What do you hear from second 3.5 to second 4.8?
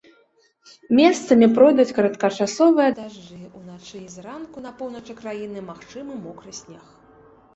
уначы і зранку па